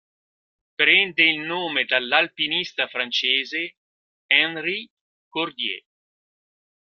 [0.77, 3.75] Prende il nome dall'alpinista francese
[4.25, 4.89] Henri
[5.27, 5.83] Cordier.